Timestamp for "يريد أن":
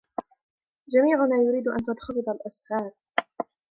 1.43-1.77